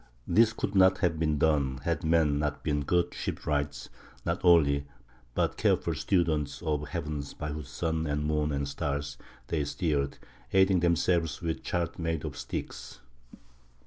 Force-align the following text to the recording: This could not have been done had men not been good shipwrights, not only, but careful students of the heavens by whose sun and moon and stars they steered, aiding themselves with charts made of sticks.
This 0.25 0.51
could 0.51 0.73
not 0.73 0.97
have 0.97 1.19
been 1.19 1.37
done 1.37 1.77
had 1.83 2.03
men 2.03 2.39
not 2.39 2.63
been 2.63 2.81
good 2.81 3.13
shipwrights, 3.13 3.89
not 4.25 4.41
only, 4.43 4.87
but 5.35 5.57
careful 5.57 5.93
students 5.93 6.59
of 6.63 6.79
the 6.79 6.85
heavens 6.87 7.35
by 7.35 7.49
whose 7.51 7.69
sun 7.69 8.07
and 8.07 8.25
moon 8.25 8.51
and 8.51 8.67
stars 8.67 9.19
they 9.49 9.63
steered, 9.63 10.17
aiding 10.53 10.79
themselves 10.79 11.43
with 11.43 11.61
charts 11.61 11.99
made 11.99 12.25
of 12.25 12.35
sticks. 12.35 12.99